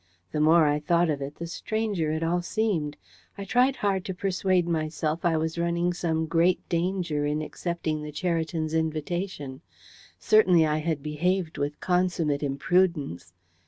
[0.31, 2.97] The more I thought of it, the stranger it all seemed.
[3.37, 8.11] I tried hard to persuade myself I was running some great danger in accepting the
[8.11, 9.61] Cheritons' invitation.
[10.17, 13.33] Certainly, I had behaved with consummate imprudence.